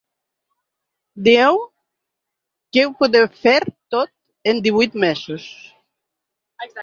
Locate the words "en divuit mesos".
4.53-5.47